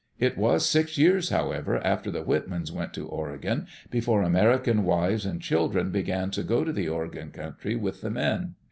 [0.17, 5.39] It was six years, however, after the Whitmans went to Oregon before American wives and
[5.39, 8.55] children began to go to the Oregon country with the men.